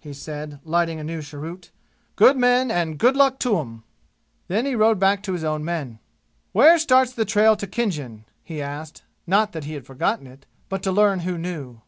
[0.00, 1.70] he said, lighting a new cheroot.
[2.16, 3.84] "Good men and good luck to 'em!"
[4.48, 6.00] Then he rode back to his own men.
[6.50, 10.82] "Where starts the trail to Khinjan?" he asked; not that he had forgotten it, but
[10.82, 11.80] to learn who knew.